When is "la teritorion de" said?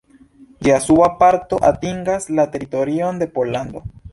2.41-3.29